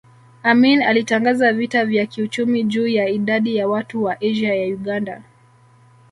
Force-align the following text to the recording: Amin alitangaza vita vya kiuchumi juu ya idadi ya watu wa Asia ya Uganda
Amin 0.43 0.83
alitangaza 0.83 1.53
vita 1.53 1.85
vya 1.85 2.05
kiuchumi 2.05 2.63
juu 2.63 2.87
ya 2.87 3.09
idadi 3.09 3.55
ya 3.55 3.67
watu 3.67 4.03
wa 4.03 4.17
Asia 4.21 4.55
ya 4.55 4.67
Uganda 4.73 5.23